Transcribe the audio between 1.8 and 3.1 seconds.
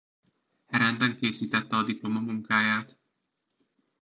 diplomamunkáját.